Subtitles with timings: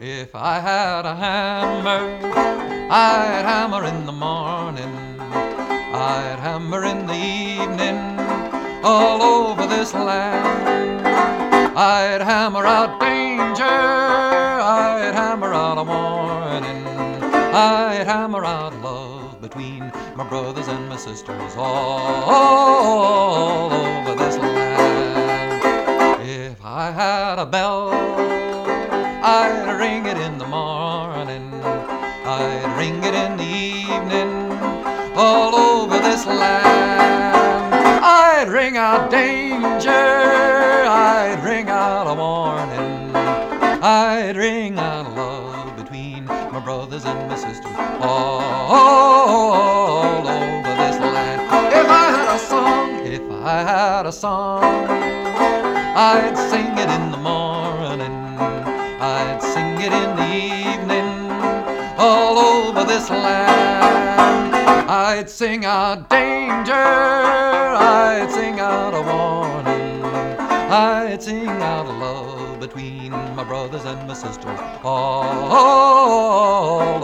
[0.00, 2.18] If I had a hammer,
[2.90, 8.18] I'd hammer in the morning, I'd hammer in the evening,
[8.84, 11.06] all over this land.
[11.78, 16.84] I'd hammer out danger, I'd hammer out a warning,
[17.54, 25.62] I'd hammer out love between my brothers and my sisters all, all over this land.
[26.20, 27.83] If I had a bell,
[46.12, 48.40] my brothers and my sisters all
[50.28, 51.40] over this land.
[51.72, 54.62] If I had a song, if I had a song,
[55.96, 58.12] I'd sing it in the morning,
[59.00, 60.34] I'd sing it in the
[60.72, 61.30] evening,
[61.98, 64.54] all over this land.
[64.90, 69.33] I'd sing out danger, I'd sing out a warning,
[70.74, 75.46] I'd sing out love between my brothers and my sisters all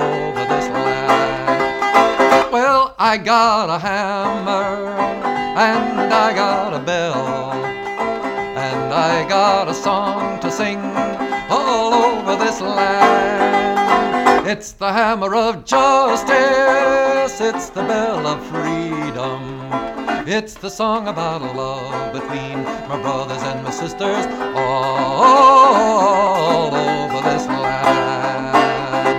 [0.00, 2.50] over this land.
[2.50, 4.88] Well, I got a hammer
[5.58, 10.80] and I got a bell and I got a song to sing
[11.50, 14.48] all over this land.
[14.48, 20.07] It's the hammer of justice, it's the bell of freedom.
[20.26, 29.18] It's the song about love between my brothers and my sisters all over this land.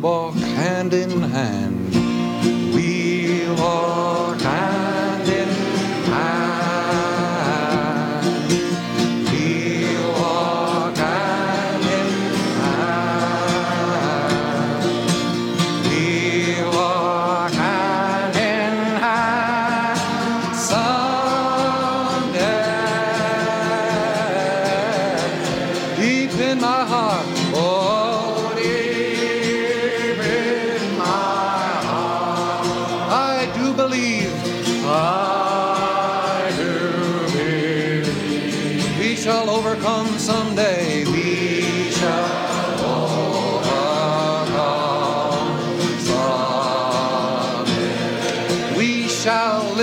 [0.00, 1.79] walk hand in hand.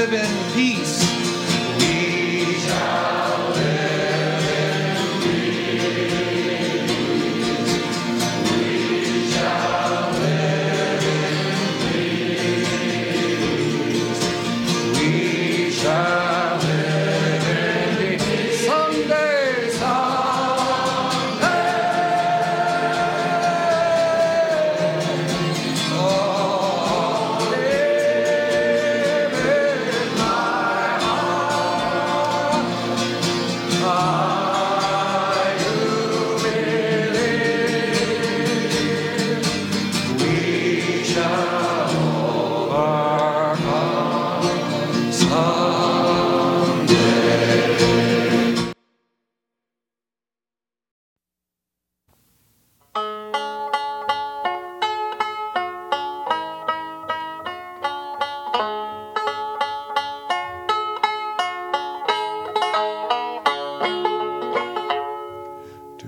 [0.09, 0.36] Shall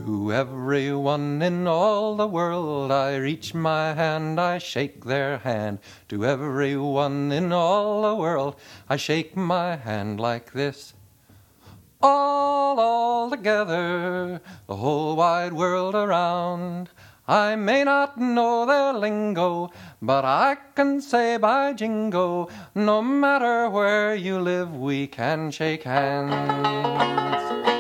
[0.09, 5.77] To everyone in all the world I reach my hand, I shake their hand.
[6.07, 8.56] To everyone in all the world
[8.89, 10.95] I shake my hand like this.
[12.01, 16.89] All, all together, the whole wide world around.
[17.27, 19.69] I may not know their lingo,
[20.01, 27.78] but I can say by jingo, no matter where you live, we can shake hands.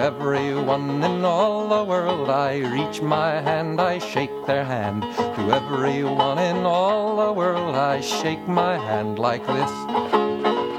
[0.00, 5.02] Everyone in all the world, I reach my hand, I shake their hand.
[5.02, 9.70] To everyone in all the world, I shake my hand like this.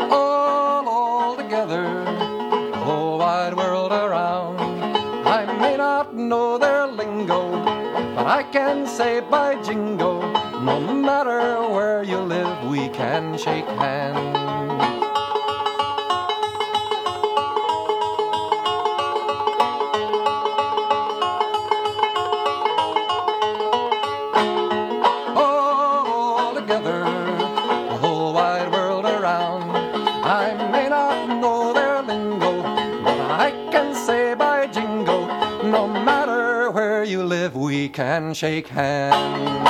[0.10, 1.84] All, all together,
[2.72, 4.58] the whole wide world around.
[5.28, 7.64] I may not know their lingo,
[8.16, 10.20] but I can say by jingo,
[10.62, 15.11] no matter where you live, we can shake hands.
[30.32, 32.64] I may not know their lingo,
[33.04, 35.28] but I can say by jingo,
[35.70, 39.68] no matter where you live, we can shake hands.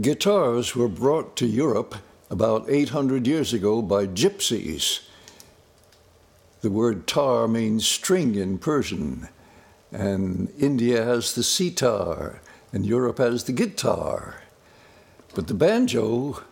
[0.00, 1.96] Guitars were brought to Europe
[2.30, 5.00] about 800 years ago by gypsies.
[6.62, 9.28] The word tar means string in Persian,
[9.92, 12.40] and India has the sitar,
[12.72, 14.42] and Europe has the guitar.
[15.34, 16.42] But the banjo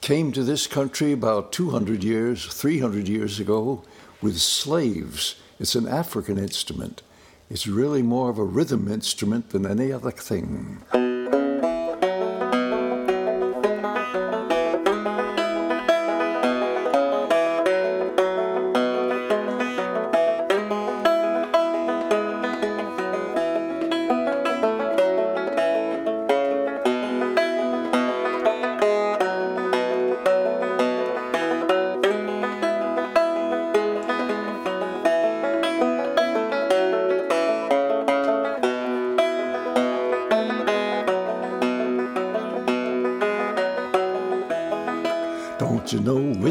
[0.00, 3.82] came to this country about 200 years, 300 years ago
[4.20, 5.36] with slaves.
[5.58, 7.02] It's an African instrument.
[7.50, 10.82] It's really more of a rhythm instrument than any other thing.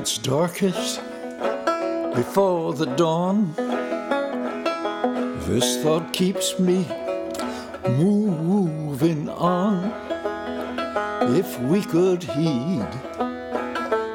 [0.08, 1.02] It's darkest
[2.16, 3.54] before the dawn?
[5.46, 6.88] This thought keeps me
[7.90, 9.92] moving on.
[11.36, 12.88] If we could heed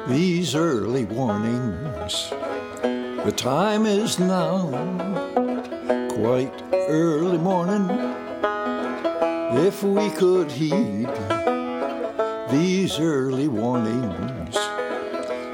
[0.07, 2.31] these early warnings,
[3.23, 4.69] the time is now
[6.15, 7.85] quite early morning.
[9.67, 11.11] If we could heed
[12.49, 14.62] these early warnings.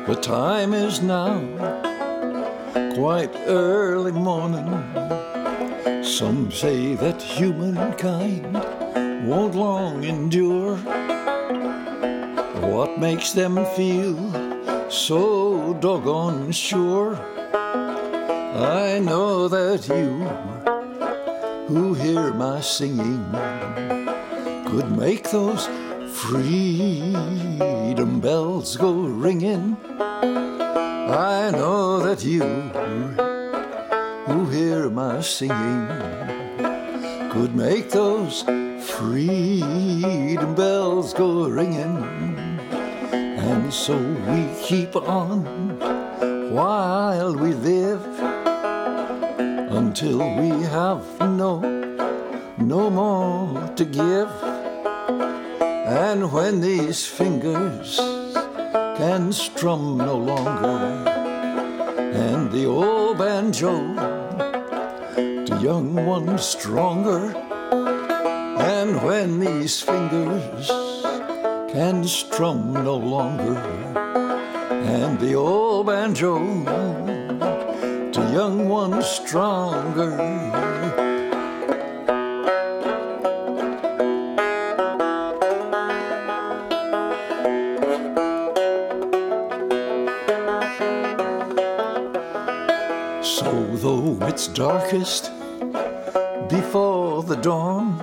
[0.09, 1.39] The time is now
[2.95, 4.67] quite early morning.
[6.03, 8.55] Some say that humankind
[9.27, 10.77] won't long endure.
[12.73, 14.17] What makes them feel
[14.89, 17.15] so doggone sure?
[18.55, 20.25] I know that you
[21.67, 23.23] who hear my singing
[24.65, 25.67] could make those
[26.11, 27.19] freedom
[28.19, 29.77] bells go ringing.
[29.91, 32.43] I know that you
[34.25, 35.87] who hear my singing
[37.31, 38.43] could make those
[38.81, 41.97] freedom bells go ringing.
[43.11, 45.45] And so we keep on
[46.51, 48.05] while we live
[49.71, 51.59] until we have no
[52.57, 54.58] no more to give.
[55.89, 61.09] And when these fingers can strum no longer,
[62.13, 63.95] and the old banjo
[65.15, 67.35] to young ones stronger,
[68.59, 70.67] and when these fingers
[71.73, 73.57] can strum no longer,
[74.85, 76.37] and the old banjo
[78.11, 81.08] to young ones stronger.
[94.39, 95.31] It's darkest
[96.47, 97.97] before the dawn,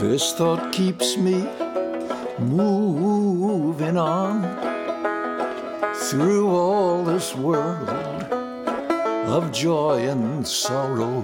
[0.00, 1.46] this thought keeps me
[2.38, 4.40] moving on
[5.94, 7.90] through all this world
[9.36, 11.20] of joy and sorrow.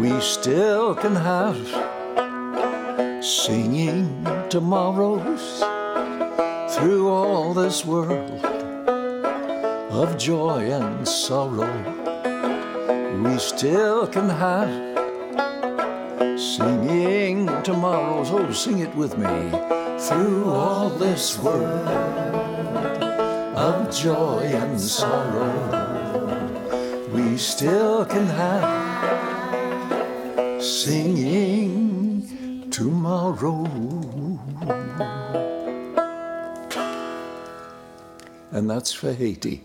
[0.00, 1.62] We still can have
[3.24, 5.60] singing tomorrows
[6.74, 8.63] through all this world
[9.94, 11.70] of joy and sorrow.
[13.22, 14.68] We still can have
[16.38, 18.30] singing tomorrows.
[18.32, 19.52] Oh, sing it with me.
[19.98, 21.88] through all this world
[23.56, 25.54] of joy and sorrow,
[27.14, 28.66] we still can have
[30.60, 32.26] singing
[32.70, 33.64] tomorrow.
[38.50, 39.62] And that's for Haiti.